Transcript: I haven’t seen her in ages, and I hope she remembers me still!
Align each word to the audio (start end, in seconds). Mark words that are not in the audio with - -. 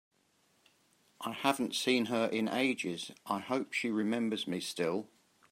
I 1.21 1.31
haven’t 1.31 1.75
seen 1.75 2.05
her 2.07 2.25
in 2.25 2.47
ages, 2.49 3.09
and 3.11 3.17
I 3.27 3.37
hope 3.41 3.71
she 3.71 3.91
remembers 3.91 4.47
me 4.47 4.59
still! 4.59 5.07